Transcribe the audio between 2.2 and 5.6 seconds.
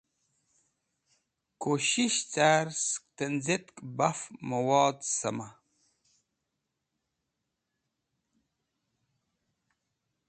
car sek tẽnzẽt baf mẽwodvẽ sẽma.